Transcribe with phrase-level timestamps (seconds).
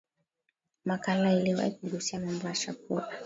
[0.85, 3.07] makala iliwahi kugusia mambo ya chakula